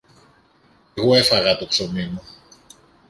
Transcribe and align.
Εγώ 0.93 1.15
έφαγα 1.15 1.57
το 1.57 1.65
ψωμί 1.67 2.07
μου. 2.07 2.21